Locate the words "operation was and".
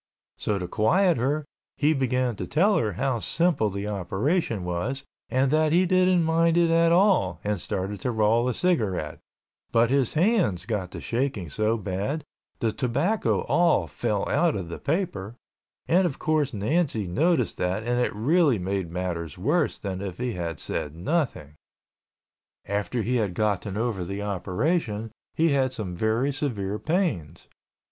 3.87-5.51